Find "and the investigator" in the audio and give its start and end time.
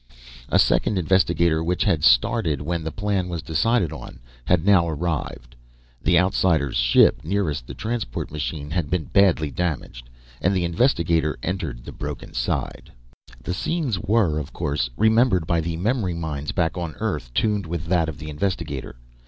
10.41-11.37